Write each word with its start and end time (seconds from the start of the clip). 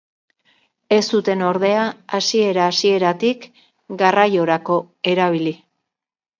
Ez 0.95 1.01
zuten 1.17 1.43
ordea 1.49 1.83
hasiera 2.21 2.65
hasieratik 2.71 3.47
garraiorako 4.03 4.83
erabili. 5.15 5.57